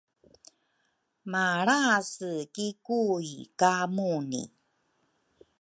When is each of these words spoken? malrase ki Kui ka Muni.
malrase 1.31 2.31
ki 2.53 2.67
Kui 2.85 3.31
ka 3.59 3.73
Muni. 3.95 4.43